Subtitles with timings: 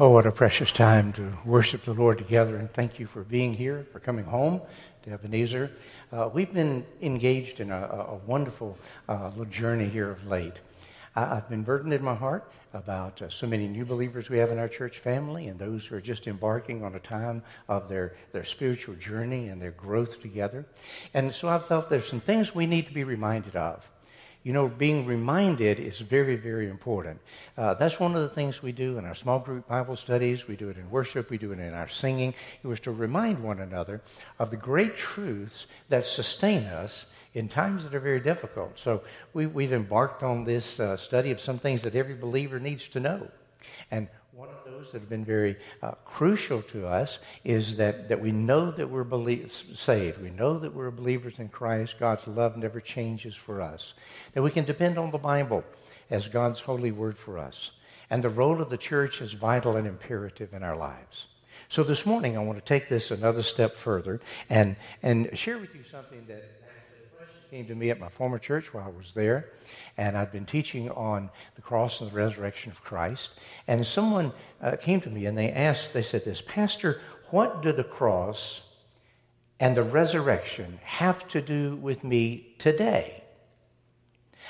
[0.00, 3.52] Oh, what a precious time to worship the Lord together, and thank you for being
[3.52, 4.62] here, for coming home
[5.02, 5.70] to Ebenezer.
[6.10, 10.62] Uh, we've been engaged in a, a wonderful uh, little journey here of late.
[11.14, 14.50] I, have been burdened in my heart about uh, so many new believers we have
[14.50, 18.16] in our church family and those who are just embarking on a time of their,
[18.32, 20.64] their spiritual journey and their growth together.
[21.12, 23.86] And so I've felt there's some things we need to be reminded of.
[24.44, 27.20] You know, being reminded is very, very important.
[27.56, 30.48] Uh, that's one of the things we do in our small group Bible studies.
[30.48, 31.30] We do it in worship.
[31.30, 32.34] We do it in our singing.
[32.62, 34.02] It was to remind one another
[34.38, 38.78] of the great truths that sustain us in times that are very difficult.
[38.78, 39.02] So
[39.32, 43.00] we, have embarked on this uh, study of some things that every believer needs to
[43.00, 43.28] know.
[43.90, 48.18] And one of those that have been very uh, crucial to us is that, that
[48.18, 50.22] we know that we're belie- saved.
[50.22, 51.96] We know that we're believers in Christ.
[52.00, 53.92] God's love never changes for us.
[54.32, 55.64] That we can depend on the Bible
[56.10, 57.72] as God's holy word for us.
[58.08, 61.26] And the role of the church is vital and imperative in our lives.
[61.68, 65.74] So this morning, I want to take this another step further and, and share with
[65.74, 66.61] you something that
[67.52, 69.50] came to me at my former church while I was there,
[69.98, 73.28] and I'd been teaching on the cross and the resurrection of Christ.
[73.68, 77.70] And someone uh, came to me and they asked, they said this, Pastor, what do
[77.70, 78.62] the cross
[79.60, 83.22] and the resurrection have to do with me today?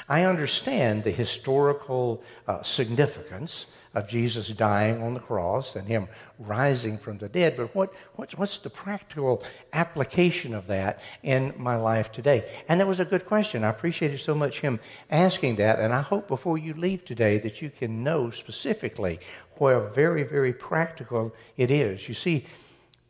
[0.09, 6.97] I understand the historical uh, significance of Jesus dying on the cross and him rising
[6.97, 12.11] from the dead, but what, what's, what's the practical application of that in my life
[12.11, 12.51] today?
[12.69, 13.65] And that was a good question.
[13.65, 17.61] I appreciated so much him asking that, and I hope before you leave today that
[17.61, 19.21] you can know specifically
[19.57, 22.09] where very, very practical it is.
[22.09, 22.47] You see,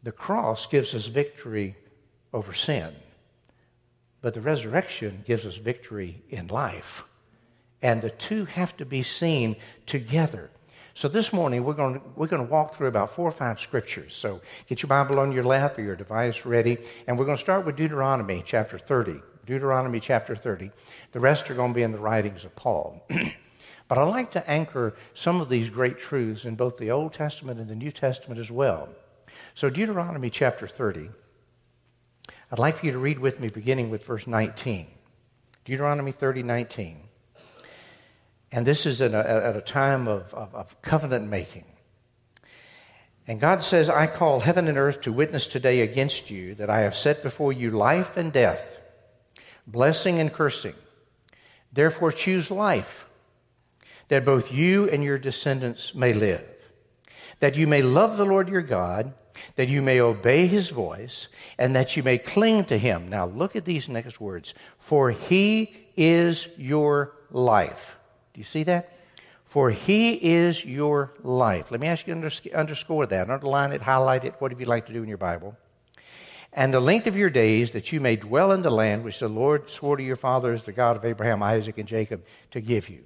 [0.02, 1.76] the cross gives us victory
[2.34, 2.92] over sin,
[4.20, 7.04] but the resurrection gives us victory in life.
[7.80, 10.50] And the two have to be seen together.
[10.94, 13.58] So this morning we're going to, we're going to walk through about four or five
[13.58, 14.14] scriptures.
[14.14, 17.42] So get your Bible on your lap or your device ready, and we're going to
[17.42, 19.20] start with Deuteronomy chapter 30.
[19.46, 20.70] Deuteronomy chapter 30.
[21.12, 23.04] The rest are going to be in the writings of Paul.
[23.88, 27.58] but I like to anchor some of these great truths in both the Old Testament
[27.58, 28.90] and the New Testament as well.
[29.54, 31.08] So Deuteronomy chapter 30.
[32.50, 34.86] I'd like for you to read with me beginning with verse 19.
[35.64, 37.00] Deuteronomy 30, 19.
[38.52, 41.64] And this is at a, at a time of, of, of covenant making.
[43.26, 46.80] And God says, I call heaven and earth to witness today against you that I
[46.80, 48.62] have set before you life and death,
[49.66, 50.74] blessing and cursing.
[51.72, 53.08] Therefore, choose life,
[54.08, 56.44] that both you and your descendants may live,
[57.38, 59.14] that you may love the Lord your God,
[59.56, 63.08] that you may obey his voice, and that you may cling to him.
[63.08, 67.96] Now, look at these next words for he is your life.
[68.34, 68.96] Do you see that?
[69.44, 71.70] For he is your life.
[71.70, 74.92] Let me ask you to underscore that, underline it, highlight it, whatever you like to
[74.92, 75.56] do in your Bible.
[76.54, 79.28] And the length of your days that you may dwell in the land which the
[79.28, 83.04] Lord swore to your fathers, the God of Abraham, Isaac, and Jacob, to give you.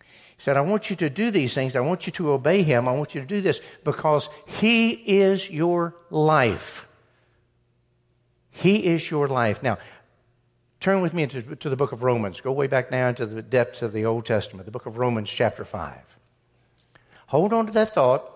[0.00, 1.76] He said, I want you to do these things.
[1.76, 2.88] I want you to obey him.
[2.88, 6.86] I want you to do this because he is your life.
[8.50, 9.62] He is your life.
[9.62, 9.78] Now,
[10.80, 12.40] Turn with me to, to the book of Romans.
[12.40, 15.30] Go way back now into the depths of the Old Testament, the book of Romans,
[15.30, 15.98] chapter 5.
[17.28, 18.30] Hold on to that thought.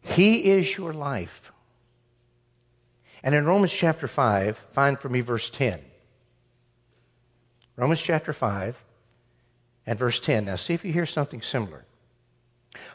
[0.00, 1.52] He is your life.
[3.22, 5.80] And in Romans chapter 5, find for me verse 10.
[7.76, 8.82] Romans chapter 5
[9.86, 10.46] and verse 10.
[10.46, 11.84] Now, see if you hear something similar.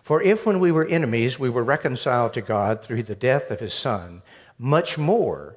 [0.01, 3.59] For if when we were enemies we were reconciled to God through the death of
[3.59, 4.21] his Son,
[4.57, 5.56] much more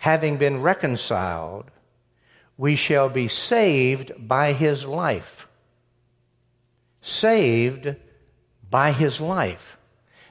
[0.00, 1.70] having been reconciled,
[2.56, 5.46] we shall be saved by his life.
[7.02, 7.96] Saved
[8.70, 9.76] by his life.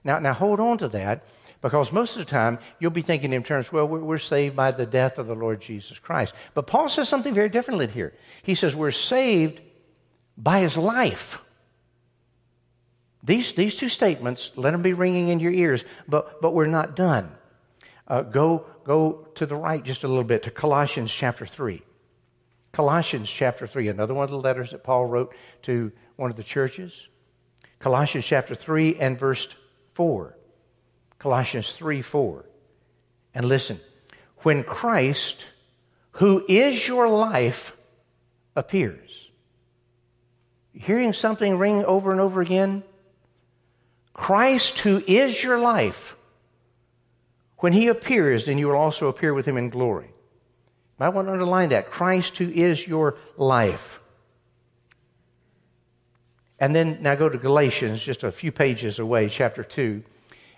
[0.03, 1.23] Now, now hold on to that
[1.61, 4.71] because most of the time you'll be thinking in terms, well, we're, we're saved by
[4.71, 6.33] the death of the Lord Jesus Christ.
[6.55, 8.13] But Paul says something very differently here.
[8.41, 9.61] He says we're saved
[10.35, 11.43] by his life.
[13.23, 16.95] These, these two statements, let them be ringing in your ears, but, but we're not
[16.95, 17.29] done.
[18.07, 21.83] Uh, go, go to the right just a little bit to Colossians chapter 3.
[22.71, 26.43] Colossians chapter 3, another one of the letters that Paul wrote to one of the
[26.43, 27.07] churches.
[27.77, 29.47] Colossians chapter 3 and verse
[29.93, 30.35] 4.
[31.19, 32.45] Colossians 3 4.
[33.35, 33.79] And listen,
[34.39, 35.45] when Christ,
[36.13, 37.77] who is your life,
[38.55, 39.29] appears.
[40.73, 42.81] Hearing something ring over and over again?
[44.13, 46.15] Christ, who is your life,
[47.59, 50.09] when he appears, then you will also appear with him in glory.
[50.99, 51.91] I want to underline that.
[51.91, 54.01] Christ, who is your life.
[56.59, 60.03] And then now go to Galatians, just a few pages away, chapter 2,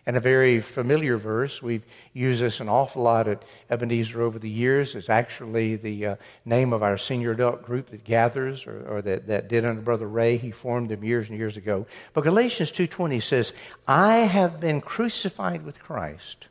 [0.07, 1.62] and a very familiar verse.
[1.62, 4.95] We've used this an awful lot at Ebenezer over the years.
[4.95, 9.27] It's actually the uh, name of our senior adult group that gathers or, or that,
[9.27, 10.38] that did under Brother Ray.
[10.38, 11.86] He formed them years and years ago.
[12.13, 13.54] But Galatians 2.20 says,
[13.88, 16.47] I have been crucified with Christ.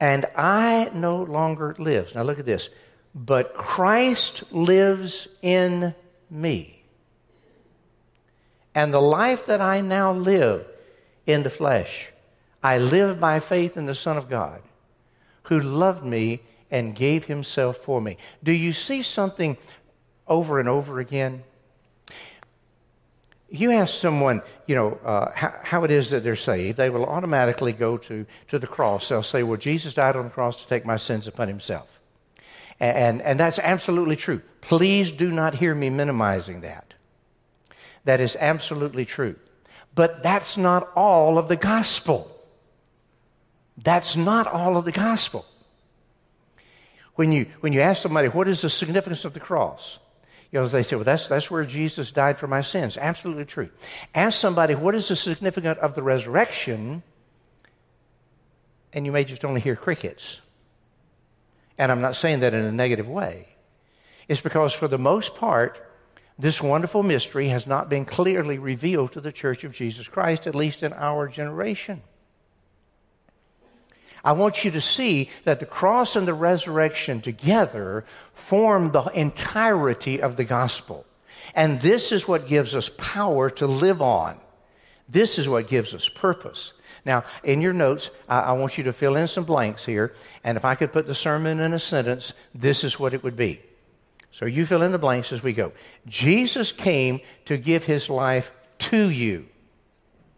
[0.00, 2.14] And I no longer live.
[2.14, 2.68] Now look at this.
[3.14, 5.94] But Christ lives in
[6.30, 6.82] me.
[8.74, 10.66] And the life that I now live
[11.26, 12.08] in the flesh,
[12.62, 14.62] I live by faith in the Son of God,
[15.44, 18.16] who loved me and gave himself for me.
[18.42, 19.56] Do you see something
[20.26, 21.44] over and over again?
[23.54, 27.06] You ask someone, you know, uh, how, how, it is that they're saved, they will
[27.06, 29.08] automatically go to, to the cross.
[29.08, 31.86] They'll say, well, Jesus died on the cross to take my sins upon himself.
[32.80, 34.42] And, and, and that's absolutely true.
[34.60, 36.94] Please do not hear me minimizing that.
[38.02, 39.36] That is absolutely true.
[39.94, 42.28] But that's not all of the gospel.
[43.78, 45.46] That's not all of the gospel.
[47.14, 50.00] When you, when you ask somebody, what is the significance of the cross?
[50.54, 52.96] You know, they say, well, that's, that's where Jesus died for my sins.
[52.96, 53.70] Absolutely true.
[54.14, 57.02] Ask somebody, what is the significance of the resurrection?
[58.92, 60.40] And you may just only hear crickets.
[61.76, 63.48] And I'm not saying that in a negative way.
[64.28, 65.90] It's because, for the most part,
[66.38, 70.54] this wonderful mystery has not been clearly revealed to the Church of Jesus Christ, at
[70.54, 72.00] least in our generation.
[74.24, 80.22] I want you to see that the cross and the resurrection together form the entirety
[80.22, 81.04] of the gospel.
[81.54, 84.40] And this is what gives us power to live on.
[85.08, 86.72] This is what gives us purpose.
[87.04, 90.14] Now, in your notes, I, I, want you to fill in some blanks here.
[90.42, 93.36] And if I could put the sermon in a sentence, this is what it would
[93.36, 93.60] be.
[94.32, 95.72] So you fill in the blanks as we go.
[96.06, 99.46] Jesus came to give his life to you.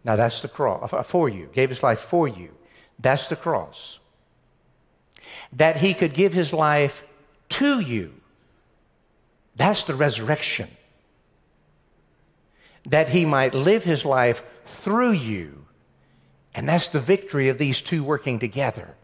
[0.03, 1.49] Now that's the cross, uh, for you.
[1.53, 2.49] Gave his life for you.
[2.99, 3.99] That's the cross.
[5.53, 7.03] That he could give his life
[7.49, 8.13] to you.
[9.55, 10.69] That's the resurrection.
[12.85, 15.65] That he might live his life through you.
[16.53, 18.95] And that's the victory of these two working together.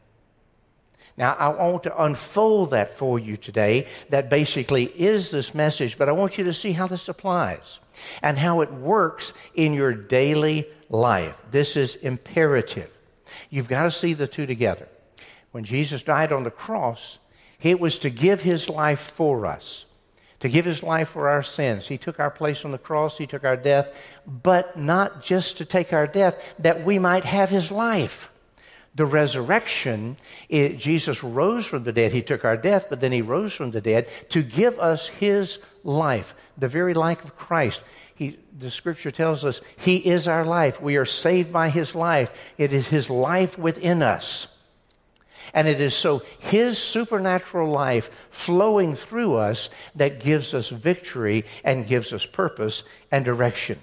[1.16, 3.88] Now, I want to unfold that for you today.
[4.10, 7.80] That basically is this message, but I want you to see how this applies
[8.24, 11.38] and how it works in your daily life.
[11.52, 12.90] This is imperative.
[13.50, 14.88] You've got to see the two together.
[15.52, 17.20] When Jesus died on the cross,
[17.62, 19.86] it was to give his life for us,
[20.40, 21.88] to give his life for our sins.
[21.88, 23.94] He took our place on the cross, he took our death,
[24.26, 28.30] but not just to take our death, that we might have his life
[28.96, 30.18] the resurrection,
[30.50, 32.12] it, Jesus rose from the dead.
[32.12, 35.60] He took our death, but then he rose from the dead to give us his
[35.84, 37.82] life, the very life of Christ.
[38.16, 40.82] He, the scripture tells us he is our life.
[40.82, 42.32] We are saved by his life.
[42.58, 44.48] It is his life within us.
[45.54, 51.88] And it is so his supernatural life flowing through us that gives us victory and
[51.88, 53.80] gives us purpose and direction.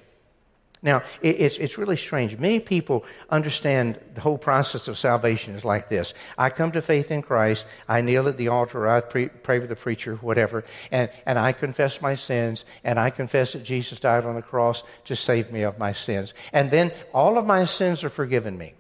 [0.83, 2.39] Now, it's, it's really strange.
[2.39, 7.11] Many people understand the whole process of salvation is like this I come to faith
[7.11, 11.11] in Christ, I kneel at the altar, I pre- pray for the preacher, whatever, and,
[11.27, 15.17] and I confess my sins, and I confess that Jesus died on the cross to
[15.17, 16.33] save me of my sins.
[16.51, 18.73] And then all of my sins are forgiven me.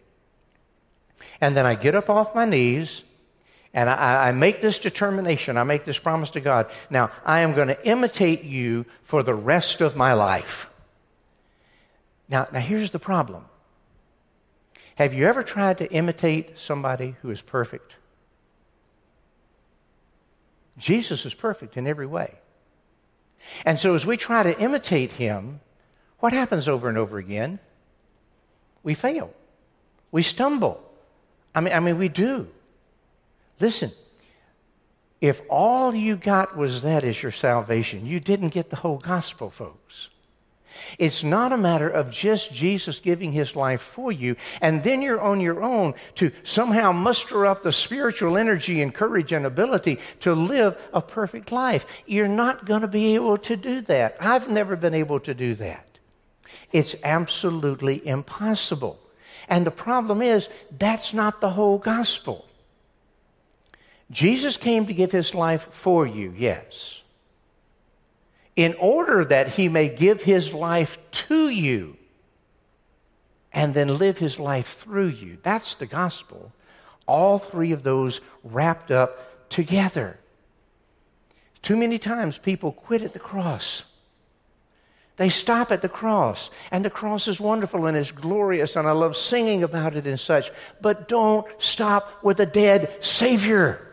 [1.42, 3.02] And then I get up off my knees.
[3.72, 6.68] And I, I, make this determination, I make this promise to God.
[6.90, 10.69] Now, I am going to imitate you for the rest of my life.
[12.30, 13.44] Now, now here's the problem.
[14.94, 17.96] Have you ever tried to imitate somebody who is perfect?
[20.78, 22.34] Jesus is perfect in every way.
[23.64, 25.60] And so as we try to imitate him,
[26.20, 27.58] what happens over and over again?
[28.82, 29.32] We fail.
[30.12, 30.82] We stumble.
[31.54, 32.48] I mean, I mean, we do.
[33.58, 33.92] Listen,
[35.20, 39.50] if all you got was that as your salvation, you didn't get the whole gospel,
[39.50, 40.08] folks.
[40.98, 45.20] It's not a matter of just Jesus giving his life for you, and then you're
[45.20, 50.34] on your own to somehow muster up the spiritual energy and courage and ability to
[50.34, 51.86] live a perfect life.
[52.06, 54.16] You're not going to be able to do that.
[54.20, 55.86] I've never been able to do that.
[56.72, 58.98] It's absolutely impossible.
[59.48, 60.48] And the problem is,
[60.78, 62.46] that's not the whole gospel.
[64.10, 67.00] Jesus came to give his life for you, yes
[68.60, 71.96] in order that he may give his life to you
[73.54, 75.38] and then live his life through you.
[75.42, 76.52] That's the gospel.
[77.06, 80.18] All three of those wrapped up together.
[81.62, 83.84] Too many times people quit at the cross.
[85.16, 88.92] They stop at the cross, and the cross is wonderful and it's glorious, and I
[88.92, 90.50] love singing about it and such.
[90.82, 93.86] But don't stop with a dead Savior.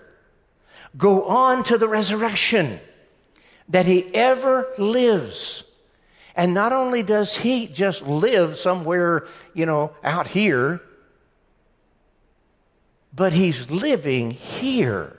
[0.97, 2.81] Go on to the resurrection
[3.69, 5.63] that He ever lives.
[6.35, 10.81] And not only does He just live somewhere, you know, out here,
[13.13, 15.17] but He's living here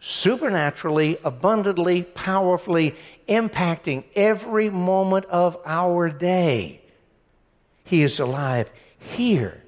[0.00, 2.94] supernaturally, abundantly, powerfully
[3.28, 6.80] impacting every moment of our day.
[7.82, 9.62] He is alive here.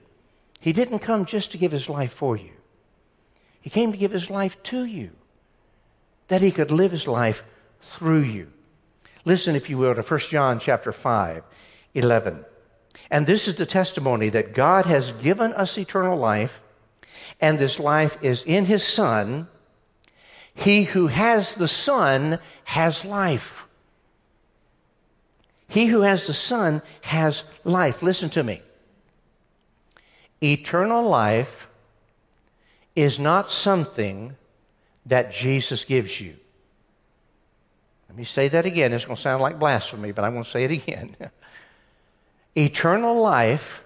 [0.61, 2.51] He didn't come just to give his life for you.
[3.61, 5.11] He came to give his life to you,
[6.29, 7.43] that he could live his life
[7.89, 8.53] through you.
[9.25, 11.43] Listen, if you will, to 1 John chapter 5,
[11.95, 12.45] 11.
[13.11, 16.61] And this is the testimony that God has given us eternal life,
[17.41, 19.49] and this life is in his Son.
[20.55, 23.67] He who has the Son has life.
[25.69, 28.03] He who has the Son has life.
[28.03, 28.63] Listen to me.
[30.43, 31.69] Eternal life
[32.95, 34.37] is not something
[35.07, 36.37] that Jesus gives you.
[38.09, 38.93] Let me say that again.
[38.93, 41.17] It's going to sound like blasphemy, but I'm going to say it again.
[42.57, 43.83] Eternal life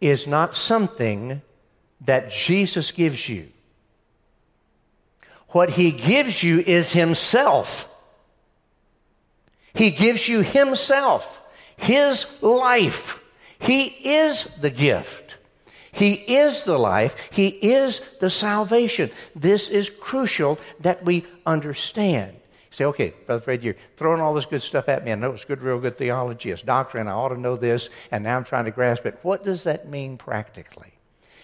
[0.00, 1.42] is not something
[2.02, 3.48] that Jesus gives you.
[5.48, 7.88] What he gives you is himself.
[9.74, 11.40] He gives you himself,
[11.76, 13.22] his life.
[13.58, 15.36] He is the gift.
[15.92, 17.16] He is the life.
[17.30, 19.10] He is the salvation.
[19.34, 22.36] This is crucial that we understand.
[22.78, 25.10] Say, okay, Brother Fred, you're throwing all this good stuff at me.
[25.10, 26.52] I know it's good, real good theology.
[26.52, 27.08] It's doctrine.
[27.08, 29.18] I ought to know this, and now I'm trying to grasp it.
[29.22, 30.92] What does that mean practically?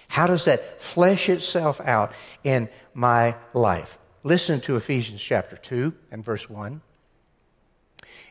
[0.06, 2.12] How does that flesh itself out
[2.44, 3.98] in my life?
[4.22, 6.80] Listen to Ephesians chapter 2 and verse 1.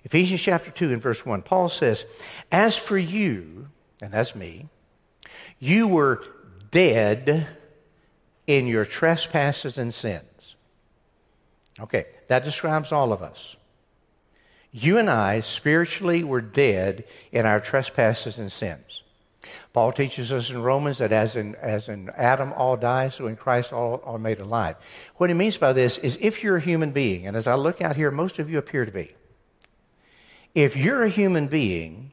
[0.05, 2.05] Ephesians chapter 2 and verse 1, Paul says,
[2.53, 3.67] As for you,
[4.01, 4.69] and that's me,
[5.59, 6.23] you were
[6.71, 7.47] dead
[8.47, 10.23] in your trespasses and sins.
[11.79, 13.55] Okay, that describes all of us.
[14.71, 19.03] You and I spiritually were dead in our trespasses and sins.
[19.71, 23.35] Paul teaches us in Romans that as in, as in Adam all die, so in
[23.35, 24.75] Christ all are made alive.
[25.17, 27.81] What he means by this is if you're a human being, and as I look
[27.81, 29.13] out here, most of you appear to be.
[30.55, 32.11] If you're a human being,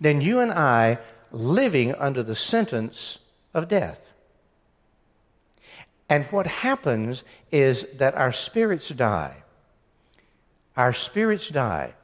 [0.00, 0.98] then you and I
[1.30, 3.18] living under the sentence
[3.52, 4.00] of death.
[6.08, 7.22] And what happens
[7.52, 9.42] is that our spirits die.
[10.76, 11.94] Our spirits die.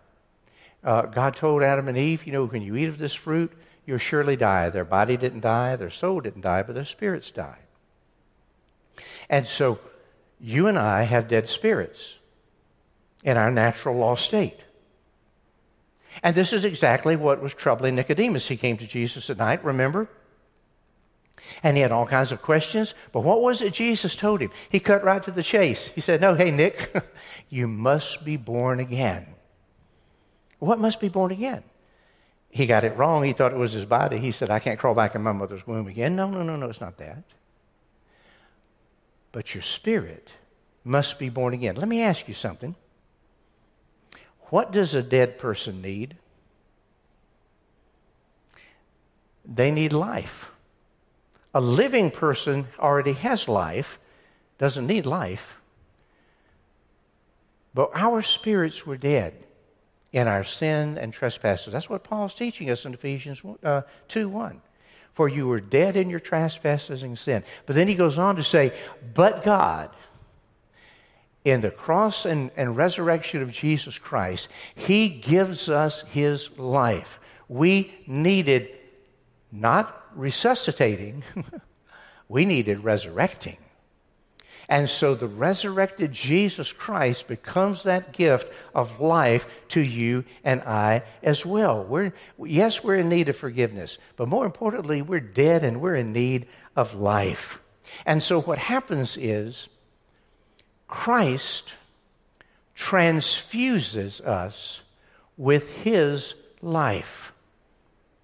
[0.82, 3.52] Uh, God told Adam and Eve, you know, when you eat of this fruit,
[3.87, 4.68] you'll surely die.
[4.68, 7.56] Their body didn't die, their soul didn't die, but their spirits died.
[9.30, 9.78] And so
[10.38, 12.16] you and I have dead spirits
[13.23, 14.61] in our natural law state.
[16.23, 18.49] And this is exactly what was troubling Nicodemus.
[18.49, 20.08] He came to Jesus at night, remember?
[21.62, 22.94] And he had all kinds of questions.
[23.12, 24.50] But what was it Jesus told him?
[24.70, 25.86] He cut right to the chase.
[25.94, 26.94] He said, No, hey, Nick,
[27.48, 29.26] you must be born again.
[30.58, 31.62] What must be born again?
[32.54, 33.24] he got it wrong.
[33.24, 34.18] He thought it was his body.
[34.18, 36.14] He said, I can't crawl back in my mother's womb again.
[36.14, 37.24] No, no, no, no, it's not that.
[39.32, 40.30] But your spirit
[40.84, 41.74] must be born again.
[41.74, 42.76] Let me ask you something.
[44.50, 46.16] What does a dead person need?
[49.44, 50.52] They need life.
[51.54, 54.00] A living person already has life,
[54.58, 55.61] doesn't need life.
[57.73, 59.34] But our spirits were dead
[60.12, 61.73] in our sin and trespasses.
[61.73, 64.61] That's what Paul's teaching us in Ephesians uh, 2 1.
[65.12, 67.44] For you were dead in your trespasses and sin.
[67.66, 68.73] But then he goes on to say,
[69.14, 69.90] But God,
[71.44, 77.20] in the cross and, and resurrection of Jesus Christ, he gives us his life.
[77.49, 78.70] We needed
[79.54, 81.23] not resuscitating,
[82.28, 83.58] we needed resurrecting.
[84.68, 91.02] And so the resurrected Jesus Christ becomes that gift of life to you and I
[91.23, 91.84] as well.
[91.84, 96.12] We're, yes, we're in need of forgiveness, but more importantly, we're dead and we're in
[96.12, 97.61] need of life.
[98.06, 99.68] And so what happens is
[100.88, 101.75] Christ
[102.75, 104.80] transfuses us
[105.37, 107.34] with his life.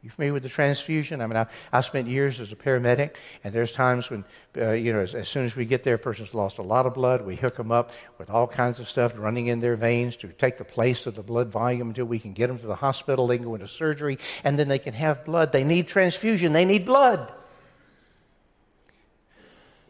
[0.03, 1.21] You familiar with the transfusion?
[1.21, 4.25] I mean, I, I spent years as a paramedic, and there's times when,
[4.57, 6.87] uh, you know, as, as, soon as we get there, a person's lost a lot
[6.87, 7.21] of blood.
[7.21, 10.57] We hook them up with all kinds of stuff running in their veins to take
[10.57, 13.27] the place of the blood volume until we can get them to the hospital.
[13.27, 15.53] They can go into surgery, and then they can have blood.
[15.53, 17.31] They need transfusion, they need blood.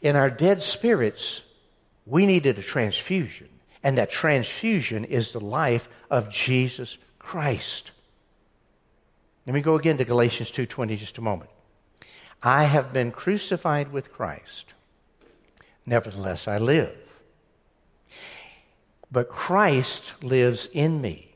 [0.03, 1.43] In our dead spirits,
[2.05, 3.49] we needed a transfusion,
[3.85, 7.93] and that transfusion is the life of Jesus Christ.
[9.47, 11.51] Let me go again to Galatians 2:20 just a moment.
[12.43, 14.75] I have been crucified with Christ.
[15.87, 16.97] Nevertheless I live.
[19.11, 21.35] But Christ lives in me.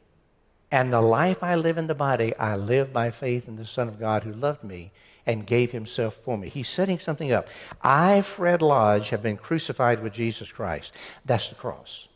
[0.70, 3.87] And the life I live in the body, I live by faith in the Son
[3.88, 4.90] of God who loved me
[5.26, 6.49] and gave himself for me.
[6.49, 7.49] He's setting something up.
[7.80, 10.92] I, Fred Lodge, have been crucified with Jesus Christ.
[11.25, 12.08] That's the cross.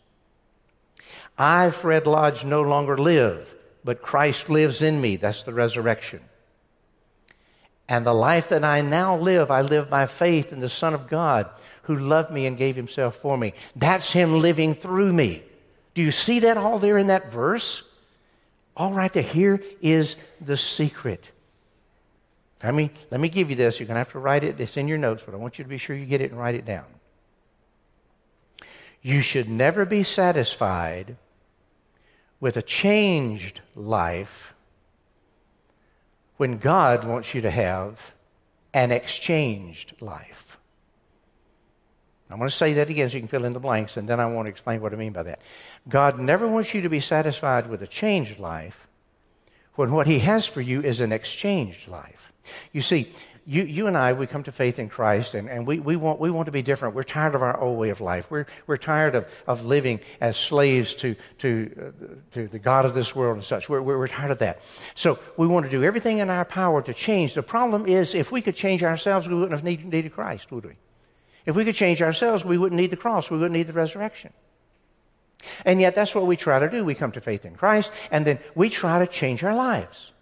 [1.39, 3.55] I, Fred Lodge, no longer live,
[3.89, 5.17] but Christ lives in me.
[5.17, 6.21] That's the resurrection.
[7.89, 11.09] And the life that I now live, I live by faith in the Son of
[11.09, 11.49] God
[11.85, 13.55] who loved me and gave himself for me.
[13.75, 15.43] That's him living through me.
[15.95, 17.83] Do you see that all there in that verse?
[18.77, 19.23] All right there.
[19.23, 21.25] Here is the secret.
[22.63, 23.81] I mean, let me give you this.
[23.81, 24.61] You're going to have to write it.
[24.61, 26.39] It's in your notes, but I want you to be sure you get it and
[26.39, 26.85] write it down.
[29.01, 31.17] You should never be satisfied
[32.41, 34.55] with a changed life
[36.37, 38.13] when God wants you to have
[38.73, 40.49] an exchanged life.
[42.31, 44.21] I'm going to say that again so you can fill in the blanks, and then
[44.21, 45.41] I want to explain what I mean by that.
[45.89, 48.87] God never wants you to be satisfied with a changed life
[49.77, 52.33] when what He has for you is an exchanged life.
[52.73, 53.13] You see,
[53.49, 56.21] you, you and I, we come to faith in Christ and, and we, we, want,
[56.21, 56.95] we want to be different.
[56.95, 58.31] We're tired of our old way of life.
[58.31, 62.93] We're, we're tired of, of living as slaves to, to, uh, to the God of
[62.93, 63.71] this world and such.
[63.71, 64.61] We're, we're, we're tired of that.
[64.95, 67.33] So we want to do everything in our power to change.
[67.33, 70.67] The problem is, if we could change ourselves, we wouldn't have need, needed Christ, would
[70.67, 70.75] we?
[71.47, 73.31] If we could change ourselves, we wouldn't need the cross.
[73.31, 74.35] We wouldn't need the resurrection.
[75.65, 76.85] And yet, that's what we try to do.
[76.85, 80.13] We come to faith in Christ, and then we try to change our lives.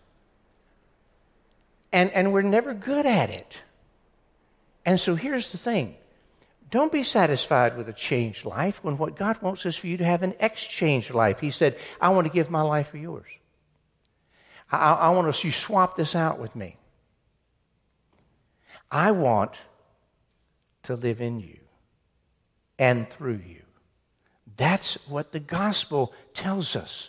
[1.97, 3.57] And, and we're never good at it.
[4.85, 5.97] And so here's the thing
[6.71, 10.05] don't be satisfied with a changed life when what God wants is for you to
[10.05, 11.41] have an exchanged life.
[11.41, 13.25] He said, I want to give my life for yours.
[14.71, 16.77] I, I want us, you swap this out with me.
[18.91, 19.53] I want
[20.83, 21.61] to live in you
[22.79, 23.63] and through you.
[24.59, 27.09] That's what the gospel tells us.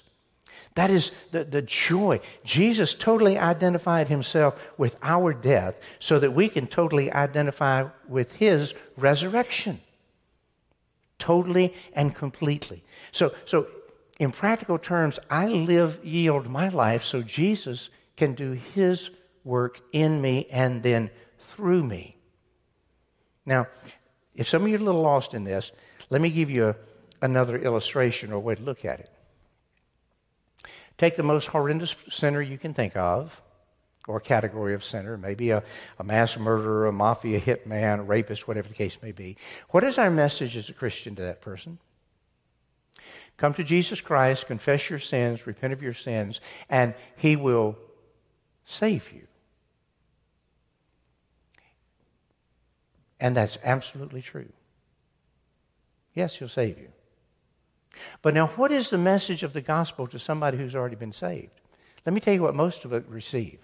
[0.77, 2.19] That is the, the joy.
[2.43, 8.75] Jesus totally identified himself with our death so that we can totally identify with his
[8.95, 9.81] resurrection.
[11.17, 12.83] Totally and completely.
[13.11, 13.65] So, so
[14.19, 19.09] in practical terms, I live, yield my life so Jesus can do his
[19.43, 21.09] work in me and then
[21.39, 22.17] through me.
[23.47, 23.65] Now,
[24.35, 25.71] if some of you are a little lost in this,
[26.11, 26.75] let me give you a,
[27.23, 29.09] another illustration or way to look at it.
[30.97, 33.41] Take the most horrendous sinner you can think of,
[34.07, 35.63] or category of sinner, maybe a,
[35.99, 39.35] a mass murderer, a mafia hitman, a rapist, whatever the case may be.
[39.69, 41.77] What is our message as a Christian to that person?
[43.35, 47.77] Come to Jesus Christ, confess your sins, repent of your sins, and He will
[48.65, 49.27] save you.
[53.19, 54.49] And that's absolutely true.
[56.15, 56.89] Yes, He'll save you.
[58.21, 61.61] But now, what is the message of the gospel to somebody who's already been saved?
[62.05, 63.59] Let me tell you what most of it receive.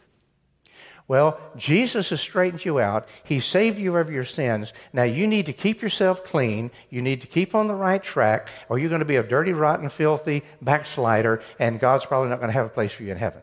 [1.08, 3.08] Well, Jesus has straightened you out.
[3.24, 4.72] He saved you of your sins.
[4.94, 6.72] Now you need to keep yourself clean.
[6.90, 9.52] You need to keep on the right track, or you're going to be a dirty,
[9.52, 13.18] rotten, filthy backslider, and God's probably not going to have a place for you in
[13.18, 13.42] heaven.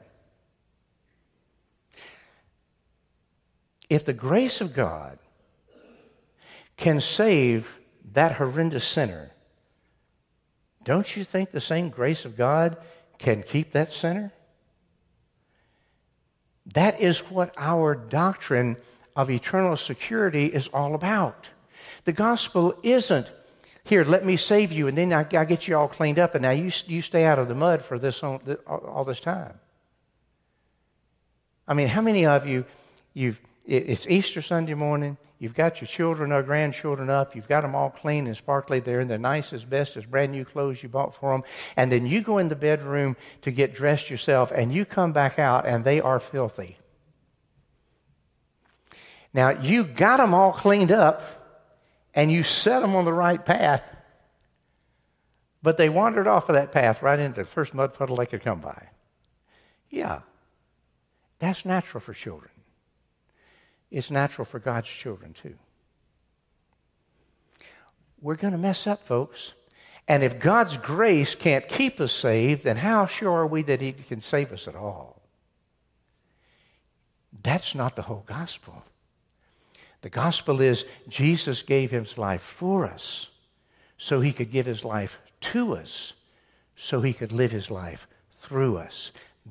[3.91, 5.19] If the grace of God
[6.77, 7.79] can save
[8.13, 9.33] that horrendous sinner,
[10.85, 12.77] don't you think the same grace of God
[13.19, 14.33] can keep that sinner?
[16.75, 18.77] That is what our doctrine
[19.17, 21.49] of eternal security is all about.
[22.05, 23.27] The gospel isn't,
[23.85, 26.43] here, let me save you, and then I, I get you all cleaned up, and
[26.43, 29.55] now you, you stay out of the mud for this all, all this time.
[31.67, 32.65] I mean, how many of you,
[33.15, 37.35] you've, it's Easter Sunday morning, You've got your children or grandchildren up.
[37.35, 38.79] You've got them all clean and sparkly.
[38.79, 41.45] They're in the nicest, bestest, brand new clothes you bought for them.
[41.79, 45.39] And then you go in the bedroom to get dressed yourself, and you come back
[45.39, 46.77] out, and they are filthy.
[49.33, 51.23] Now, you got them all cleaned up,
[52.15, 53.83] and you set them on the right path,
[55.63, 58.43] but they wandered off of that path right into the first mud puddle they could
[58.43, 58.89] come by.
[59.89, 60.21] Yeah,
[61.39, 62.51] that's natural for children.
[63.91, 65.57] It's natural for God's children, too.
[68.21, 69.55] We're going to mess up, folks.
[70.07, 73.93] And if God's grace can't keep us saved, then how sure are we that He
[73.93, 75.23] can save us at all?
[77.43, 78.85] That's not the whole gospel.
[80.03, 83.29] The gospel is Jesus gave His life for us
[83.99, 86.15] so He could give His life to us
[86.77, 89.11] so He could live His life through us.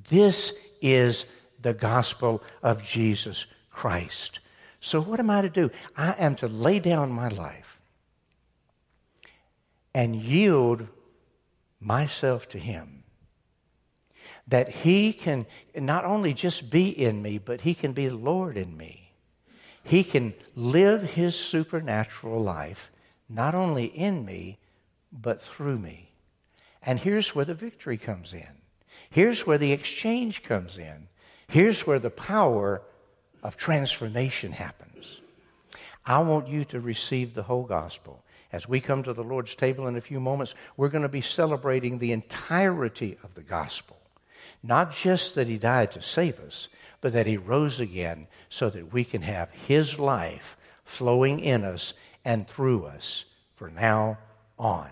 [0.10, 1.26] This is
[1.62, 3.46] the gospel of Jesus
[3.80, 4.40] Christ.
[4.82, 5.72] So, what am I to do?
[5.96, 7.80] I am to lay down my life
[9.94, 10.86] and yield
[11.80, 13.04] myself to Him.
[14.50, 18.76] That He can not only just be in me, but He can be Lord in
[18.76, 19.14] me.
[19.82, 22.92] He can live His supernatural life
[23.30, 24.58] not only in me,
[25.10, 26.12] but through me.
[26.82, 28.60] And here's where the victory comes in.
[29.10, 31.08] Here's where the exchange comes in.
[31.48, 32.82] Here's where the power
[33.44, 35.22] of transformation happens.
[36.06, 38.24] I want you to receive the whole gospel.
[38.52, 41.22] As we come to the Lord's table in a few moments, we're going to be
[41.22, 43.98] celebrating the entirety of the gospel.
[44.64, 46.68] Not just that He died to save us,
[47.02, 51.94] but that He rose again so that we can have His life flowing in us
[52.26, 53.26] and through us
[53.56, 54.18] for now
[54.58, 54.90] on.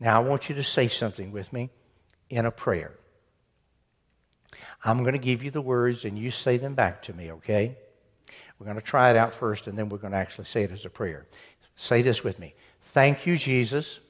[0.00, 1.70] Now, I want you to say something with me
[2.28, 2.92] in a prayer.
[4.84, 7.76] I'm going to give you the words and you say them back to me, okay?
[8.58, 10.70] We're going to try it out first and then we're going to actually say it
[10.70, 11.26] as a prayer.
[11.76, 12.54] Say this with me
[12.92, 14.00] Thank you, Jesus.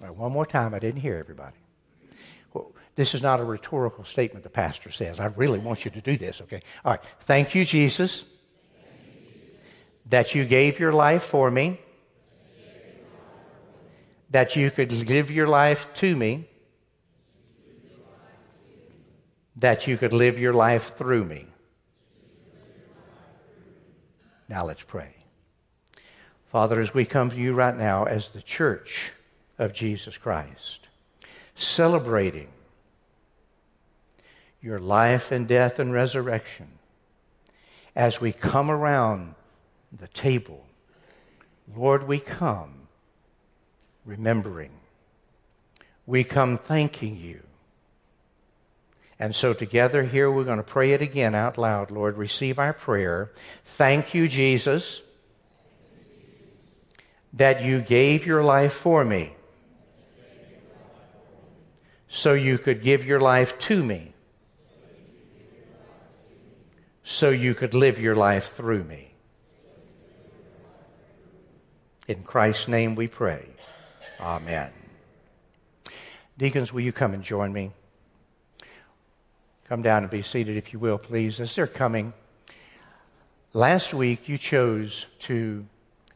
[0.00, 0.74] one more time.
[0.74, 1.56] I didn't hear everybody.
[2.52, 5.20] Well, this is not a rhetorical statement the pastor says.
[5.20, 6.60] I really want you to do this, okay?
[6.84, 7.00] All right.
[7.20, 8.24] Thank you, Jesus,
[10.06, 11.80] that you gave your life for me,
[14.30, 16.48] that you could live your life to me,
[19.56, 21.46] that you could live your life through me.
[24.48, 25.14] Now let's pray.
[26.50, 29.12] Father, as we come to you right now as the church
[29.58, 30.80] of Jesus Christ,
[31.54, 32.48] celebrating
[34.60, 36.68] your life and death and resurrection,
[37.96, 39.34] as we come around
[39.92, 40.64] the table,
[41.74, 42.88] Lord, we come
[44.04, 44.72] remembering.
[46.06, 47.42] We come thanking you.
[49.18, 51.90] And so, together here, we're going to pray it again out loud.
[51.90, 53.30] Lord, receive our prayer.
[53.64, 55.02] Thank you, Jesus
[57.34, 59.32] that you gave your life for me
[62.08, 64.12] so you could give your life to me
[67.02, 69.12] so you could live your life through me.
[72.08, 73.44] In Christ's name we pray.
[74.20, 74.70] Amen.
[76.38, 77.72] Deacons, will you come and join me?
[79.68, 82.12] Come down and be seated, if you will, please, as they're coming.
[83.54, 85.64] Last week, you chose to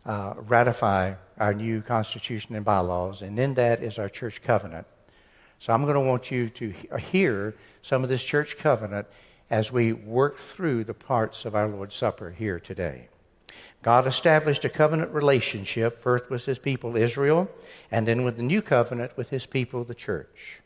[0.04, 4.86] uh, ratify our new constitution and bylaws, and in that is our church covenant.
[5.60, 9.06] So I'm going to want you to hear some of this church covenant
[9.50, 13.08] as we work through the parts of our Lord's Supper here today.
[13.82, 17.48] God established a covenant relationship, first with his people Israel,
[17.90, 20.60] and then with the new covenant with his people, the church.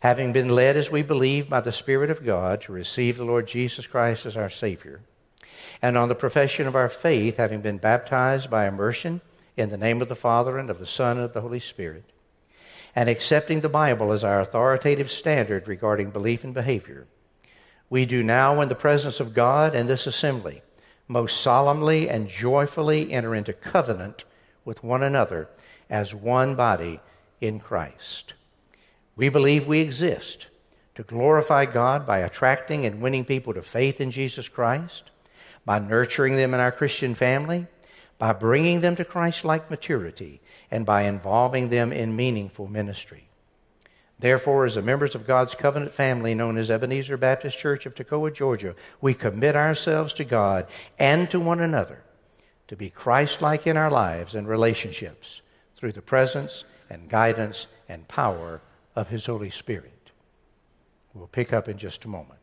[0.00, 3.46] Having been led, as we believe, by the Spirit of God to receive the Lord
[3.46, 5.00] Jesus Christ as our Savior,
[5.80, 9.20] and on the profession of our faith, having been baptized by immersion
[9.56, 12.04] in the name of the Father and of the Son and of the Holy Spirit,
[12.94, 17.06] and accepting the Bible as our authoritative standard regarding belief and behavior,
[17.90, 20.62] we do now, in the presence of God and this assembly,
[21.06, 24.24] most solemnly and joyfully enter into covenant
[24.64, 25.48] with one another
[25.90, 27.00] as one body
[27.40, 28.34] in Christ.
[29.16, 30.48] We believe we exist
[30.94, 35.10] to glorify God by attracting and winning people to faith in Jesus Christ
[35.64, 37.66] by nurturing them in our Christian family,
[38.18, 43.28] by bringing them to Christ like maturity, and by involving them in meaningful ministry.
[44.18, 48.32] Therefore, as the members of God's covenant family known as Ebenezer Baptist Church of Toccoa,
[48.32, 50.66] Georgia, we commit ourselves to God
[50.98, 52.02] and to one another
[52.68, 55.42] to be Christ like in our lives and relationships
[55.76, 58.60] through the presence and guidance and power
[58.96, 60.10] of His Holy Spirit.
[61.12, 62.40] We'll pick up in just a moment.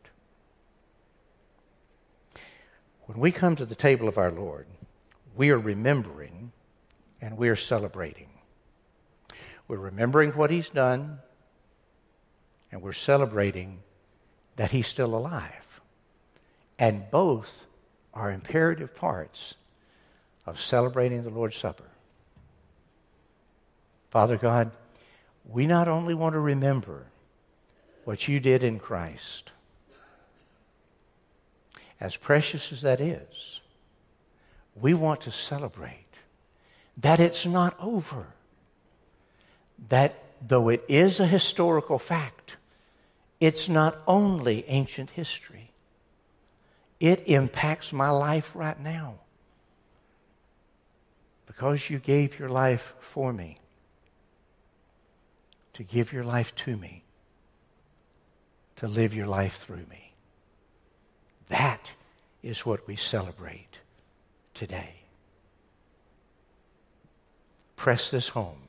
[3.02, 4.66] When we come to the table of our Lord,
[5.36, 6.52] we are remembering
[7.20, 8.28] and we are celebrating.
[9.68, 11.18] We're remembering what He's done,
[12.70, 13.80] and we're celebrating
[14.56, 15.80] that He's still alive.
[16.78, 17.66] And both
[18.14, 19.54] are imperative parts
[20.46, 21.90] of celebrating the Lord's Supper.
[24.10, 24.72] Father God,
[25.44, 27.06] we not only want to remember
[28.04, 29.52] what you did in Christ,
[32.00, 33.60] as precious as that is,
[34.74, 35.98] we want to celebrate
[36.96, 38.26] that it's not over.
[39.88, 40.14] That
[40.46, 42.56] though it is a historical fact,
[43.40, 45.72] it's not only ancient history.
[47.00, 49.14] It impacts my life right now.
[51.46, 53.58] Because you gave your life for me,
[55.74, 57.04] to give your life to me.
[58.76, 60.12] to live your life through me.
[61.48, 61.92] That
[62.42, 63.78] is what we celebrate
[64.54, 64.94] today.
[67.76, 68.68] Press this home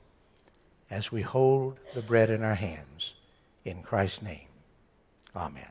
[0.91, 3.15] as we hold the bread in our hands.
[3.65, 4.47] In Christ's name,
[5.35, 5.65] amen.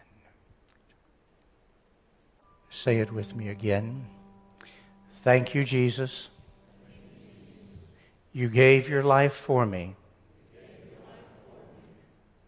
[2.71, 4.07] Say it with me again.
[5.23, 6.31] Thank you, Jesus.
[8.33, 9.95] You gave your life for me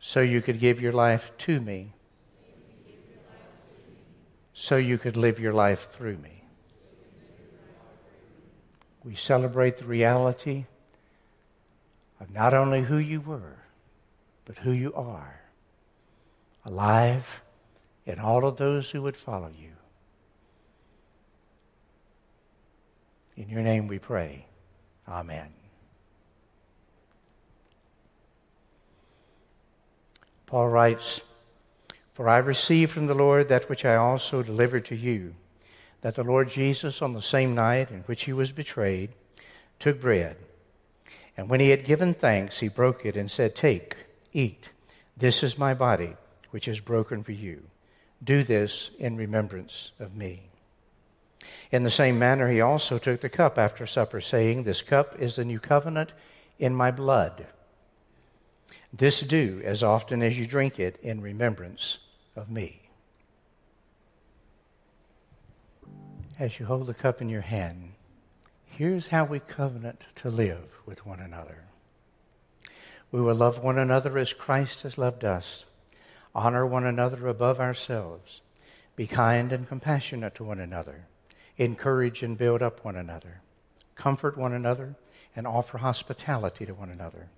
[0.07, 1.91] so you could give your life to me,
[4.53, 6.45] so you could live your life through me.
[9.03, 10.67] We celebrate the reality
[12.21, 13.57] of not only who you were,
[14.45, 15.41] but who you are,
[16.67, 17.43] alive
[18.05, 19.73] in all of those who would follow you.
[23.39, 24.45] In your name we pray.
[25.09, 25.64] Amen.
[30.55, 31.21] Paul writes,
[32.13, 35.35] For I received from the Lord that which I also delivered to you,
[36.03, 39.11] that the Lord Jesus, on the same night in which he was betrayed,
[39.81, 40.37] took bread.
[41.37, 43.97] And when he had given thanks, he broke it and said, Take,
[44.33, 44.69] eat.
[45.17, 46.15] This is my body,
[46.53, 47.65] which is broken for you.
[48.23, 50.51] Do this in remembrance of me.
[51.73, 55.35] In the same manner, he also took the cup after supper, saying, This cup is
[55.35, 56.13] the new covenant
[56.61, 57.45] in my blood.
[58.97, 61.99] This do as often as you drink it in remembrance
[62.37, 62.83] of me.
[66.39, 67.95] As you hold the cup in your hand,
[68.67, 71.65] here's how we covenant to live with one another.
[73.11, 75.65] We will love one another as Christ has loved us,
[76.33, 78.43] honor one another above ourselves,
[78.95, 81.07] be kind and compassionate to one another,
[81.57, 83.41] encourage and build up one another,
[83.97, 84.95] comfort one another,
[85.35, 87.29] and offer hospitality to one another.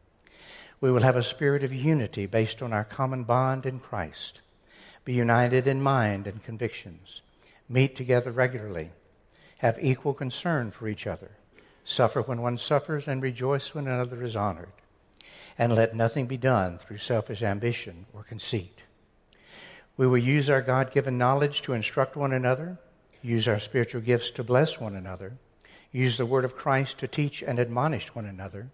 [0.81, 4.41] We will have a spirit of unity based on our common bond in Christ.
[5.05, 7.23] Be united in mind and convictions.
[7.69, 8.91] Meet together regularly.
[9.59, 11.31] Have equal concern for each other.
[11.85, 14.73] Suffer when one suffers and rejoice when another is honored.
[15.59, 18.81] And let nothing be done through selfish ambition or conceit.
[19.97, 22.79] We will use our God given knowledge to instruct one another,
[23.23, 25.39] use our spiritual gifts to bless one another,
[25.91, 28.69] use the word of Christ to teach and admonish one another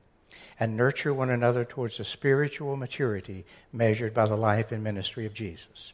[0.59, 5.35] and nurture one another towards a spiritual maturity measured by the life and ministry of
[5.35, 5.93] Jesus.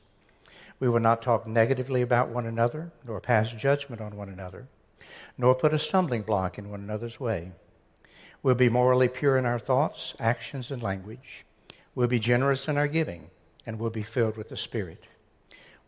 [0.81, 4.69] We will not talk negatively about one another, nor pass judgment on one another,
[5.37, 7.53] nor put a stumbling block in one another's way.
[8.43, 11.45] We'll be morally pure in our thoughts, actions, and language.
[11.95, 13.31] We'll be generous in our giving,
[13.67, 15.05] and we'll be filled with the Spirit.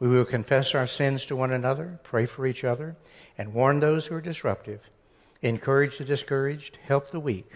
[0.01, 2.96] We will confess our sins to one another, pray for each other,
[3.38, 4.81] and warn those who are disruptive,
[5.42, 7.53] encourage the discouraged, help the weak,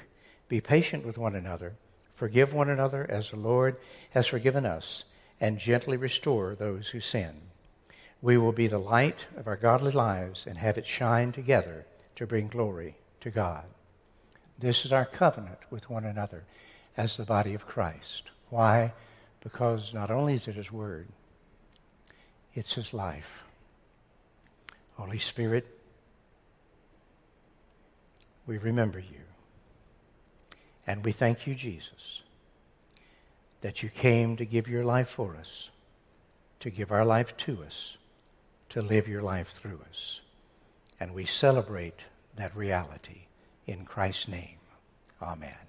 [0.48, 1.74] be patient with one another.
[2.14, 3.76] Forgive one another as the Lord
[4.10, 5.04] has forgiven us,
[5.40, 7.34] and gently restore those who sin.
[8.22, 12.26] We will be the light of our godly lives and have it shine together to
[12.26, 13.64] bring glory to God.
[14.58, 16.44] This is our covenant with one another
[16.96, 18.30] as the body of Christ.
[18.50, 18.92] Why?
[19.42, 21.08] Because not only is it His Word,
[22.54, 23.44] it's His life.
[24.94, 25.66] Holy Spirit,
[28.46, 29.20] we remember you.
[30.86, 32.22] And we thank you, Jesus,
[33.62, 35.70] that you came to give your life for us,
[36.60, 37.96] to give our life to us,
[38.70, 40.20] to live your life through us.
[41.00, 42.04] And we celebrate
[42.36, 43.26] that reality
[43.66, 44.58] in Christ's name.
[45.22, 45.63] Amen.